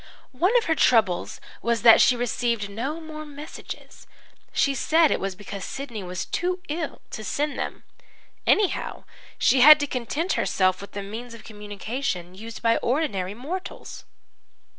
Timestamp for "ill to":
6.69-7.23